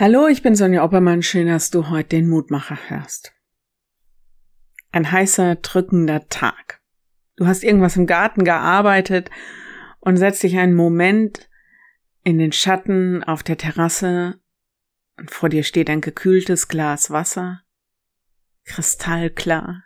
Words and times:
Hallo, 0.00 0.28
ich 0.28 0.40
bin 0.40 0.54
Sonja 0.54 0.82
Oppermann. 0.82 1.22
Schön, 1.22 1.46
dass 1.46 1.70
du 1.70 1.90
heute 1.90 2.16
den 2.16 2.26
Mutmacher 2.26 2.78
hörst. 2.88 3.34
Ein 4.92 5.12
heißer, 5.12 5.56
drückender 5.56 6.26
Tag. 6.30 6.80
Du 7.36 7.46
hast 7.46 7.62
irgendwas 7.62 7.98
im 7.98 8.06
Garten 8.06 8.44
gearbeitet 8.44 9.28
und 9.98 10.16
setzt 10.16 10.42
dich 10.42 10.56
einen 10.56 10.72
Moment 10.72 11.50
in 12.24 12.38
den 12.38 12.50
Schatten 12.50 13.22
auf 13.24 13.42
der 13.42 13.58
Terrasse 13.58 14.40
und 15.18 15.30
vor 15.30 15.50
dir 15.50 15.64
steht 15.64 15.90
ein 15.90 16.00
gekühltes 16.00 16.68
Glas 16.68 17.10
Wasser, 17.10 17.60
kristallklar. 18.64 19.84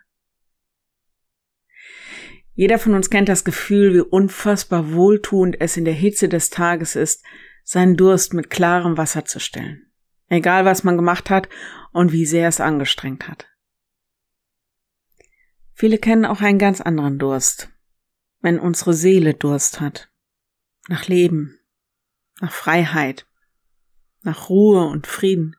Jeder 2.53 2.79
von 2.79 2.93
uns 2.93 3.09
kennt 3.09 3.27
das 3.27 3.43
Gefühl, 3.43 3.93
wie 3.93 3.99
unfassbar 3.99 4.93
wohltuend 4.93 5.59
es 5.59 5.75
in 5.75 5.83
der 5.83 5.93
Hitze 5.93 6.29
des 6.29 6.51
Tages 6.51 6.95
ist, 6.95 7.21
seinen 7.65 7.97
Durst 7.97 8.33
mit 8.33 8.49
klarem 8.49 8.95
Wasser 8.95 9.25
zu 9.25 9.41
stillen 9.41 9.85
egal 10.27 10.65
was 10.65 10.83
man 10.83 10.95
gemacht 10.95 11.29
hat 11.29 11.49
und 11.91 12.11
wie 12.11 12.25
sehr 12.25 12.47
es 12.47 12.59
angestrengt 12.59 13.27
hat. 13.27 13.47
Viele 15.73 15.97
kennen 15.97 16.25
auch 16.25 16.41
einen 16.41 16.59
ganz 16.59 16.81
anderen 16.81 17.19
Durst, 17.19 17.69
wenn 18.41 18.59
unsere 18.59 18.93
Seele 18.93 19.33
Durst 19.33 19.81
hat, 19.81 20.09
nach 20.87 21.07
Leben, 21.07 21.59
nach 22.39 22.51
Freiheit, 22.51 23.27
nach 24.21 24.49
Ruhe 24.49 24.85
und 24.85 25.07
Frieden, 25.07 25.55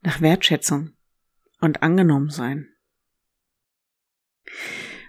nach 0.00 0.20
Wertschätzung 0.20 0.92
und 1.60 1.82
angenommen 1.82 2.30
sein. 2.30 2.68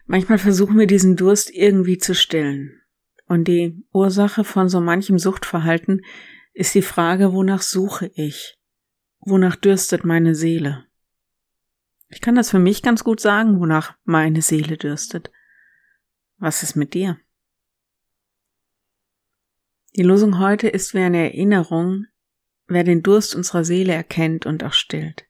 Manchmal 0.06 0.38
versuchen 0.38 0.78
wir 0.78 0.88
diesen 0.88 1.16
Durst 1.16 1.50
irgendwie 1.50 1.98
zu 1.98 2.14
stillen. 2.14 2.80
Und 3.26 3.48
die 3.48 3.84
Ursache 3.94 4.44
von 4.44 4.70
so 4.70 4.82
manchem 4.82 5.18
Suchtverhalten 5.18 6.02
ist 6.54 6.76
die 6.76 6.82
Frage, 6.82 7.34
wonach 7.34 7.62
suche 7.62 8.12
ich? 8.16 8.58
Wonach 9.20 9.56
dürstet 9.56 10.06
meine 10.06 10.36
Seele? 10.36 10.86
Ich 12.10 12.22
kann 12.22 12.36
das 12.36 12.52
für 12.52 12.60
mich 12.60 12.84
ganz 12.84 13.04
gut 13.04 13.20
sagen, 13.20 13.60
wonach 13.60 13.96
meine 14.04 14.42
Seele 14.42 14.78
dürstet. 14.78 15.32
Was 16.38 16.62
ist 16.62 16.76
mit 16.76 16.94
dir? 16.94 17.20
Die 19.96 20.04
Losung 20.04 20.40
heute 20.40 20.68
ist 20.68 20.94
wie 20.94 21.00
eine 21.00 21.24
Erinnerung, 21.24 22.06
wer 22.68 22.84
den 22.84 23.02
Durst 23.02 23.36
unserer 23.36 23.64
Seele 23.64 23.94
erkennt 23.94 24.46
und 24.46 24.64
auch 24.64 24.74
stillt. 24.74 25.26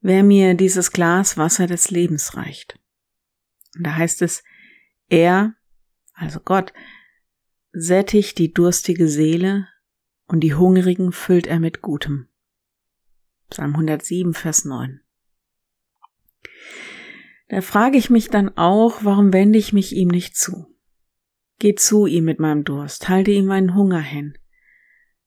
Wer 0.00 0.22
mir 0.22 0.54
dieses 0.54 0.92
Glas 0.92 1.36
Wasser 1.36 1.66
des 1.66 1.90
Lebens 1.90 2.36
reicht. 2.36 2.78
Und 3.76 3.86
da 3.86 3.96
heißt 3.96 4.22
es, 4.22 4.42
er, 5.08 5.54
also 6.12 6.40
Gott, 6.40 6.72
sättigt 7.72 8.38
die 8.38 8.52
durstige 8.52 9.08
Seele 9.08 9.68
und 10.26 10.40
die 10.40 10.54
Hungrigen 10.54 11.12
füllt 11.12 11.46
er 11.46 11.60
mit 11.60 11.82
Gutem. 11.82 12.28
Psalm 13.50 13.72
107, 13.72 14.34
Vers 14.34 14.64
9. 14.64 15.00
Da 17.48 17.60
frage 17.60 17.98
ich 17.98 18.08
mich 18.08 18.28
dann 18.28 18.56
auch, 18.56 19.04
warum 19.04 19.32
wende 19.32 19.58
ich 19.58 19.72
mich 19.72 19.94
ihm 19.94 20.08
nicht 20.08 20.36
zu? 20.36 20.74
Geh 21.58 21.74
zu 21.74 22.06
ihm 22.06 22.24
mit 22.24 22.40
meinem 22.40 22.64
Durst, 22.64 23.08
halte 23.08 23.30
ihm 23.30 23.46
meinen 23.46 23.74
Hunger 23.74 24.00
hin, 24.00 24.38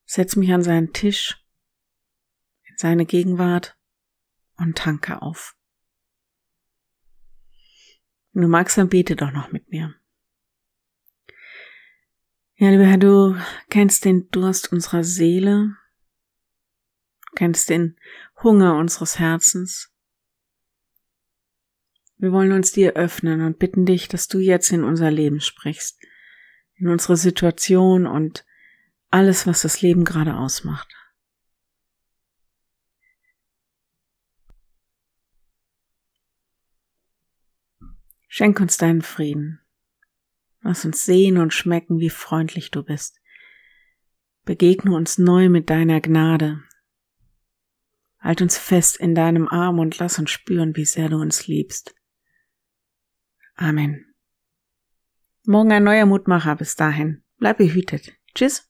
setz 0.06 0.36
mich 0.36 0.52
an 0.52 0.64
seinen 0.64 0.92
Tisch, 0.92 1.46
in 2.68 2.78
seine 2.78 3.06
Gegenwart 3.06 3.78
und 4.58 4.78
tanke 4.78 5.22
auf. 5.22 5.56
Wenn 8.34 8.42
du 8.42 8.48
magst, 8.48 8.78
dann 8.78 8.90
bete 8.90 9.16
doch 9.16 9.32
noch 9.32 9.52
mit 9.52 9.70
mir. 9.70 9.94
Ja, 12.58 12.70
lieber 12.70 12.86
Herr, 12.86 12.98
du 12.98 13.36
kennst 13.70 14.06
den 14.06 14.30
Durst 14.30 14.72
unserer 14.72 15.04
Seele, 15.04 15.76
kennst 17.36 17.70
den 17.70 18.00
Hunger 18.44 18.78
unseres 18.78 19.20
Herzens. 19.20 19.92
Wir 22.18 22.32
wollen 22.32 22.54
uns 22.54 22.72
dir 22.72 22.94
öffnen 22.94 23.42
und 23.42 23.60
bitten 23.60 23.86
dich, 23.86 24.08
dass 24.08 24.30
du 24.30 24.40
jetzt 24.40 24.72
in 24.72 24.86
unser 24.86 25.12
Leben 25.12 25.42
sprichst, 25.42 26.00
in 26.76 26.88
unsere 26.88 27.18
Situation 27.18 28.08
und 28.08 28.46
alles, 29.12 29.46
was 29.46 29.64
das 29.64 29.82
Leben 29.82 30.06
gerade 30.06 30.38
ausmacht. 30.38 30.88
Schenk 38.30 38.62
uns 38.62 38.78
deinen 38.78 39.02
Frieden. 39.02 39.60
Lass 40.66 40.84
uns 40.84 41.06
sehen 41.06 41.38
und 41.38 41.54
schmecken, 41.54 42.00
wie 42.00 42.10
freundlich 42.10 42.72
du 42.72 42.82
bist. 42.82 43.22
Begegne 44.46 44.96
uns 44.96 45.20
neu 45.20 45.48
mit 45.48 45.70
deiner 45.70 46.02
Gnade. 46.02 46.64
Halt 48.20 48.42
uns 48.42 48.58
fest 48.58 48.98
in 48.98 49.14
deinem 49.14 49.48
Arm 49.48 49.78
und 49.78 50.00
lass 50.00 50.18
uns 50.18 50.32
spüren, 50.32 50.76
wie 50.76 50.86
sehr 50.86 51.10
du 51.10 51.18
uns 51.18 51.46
liebst. 51.46 51.94
Amen. 53.54 54.12
Morgen 55.46 55.72
ein 55.72 55.84
neuer 55.84 56.08
Mutmacher. 56.08 56.56
Bis 56.56 56.76
dahin. 56.76 57.24
Bleib 57.38 57.60
behütet. 57.60 58.14
Tschüss. 58.34 58.68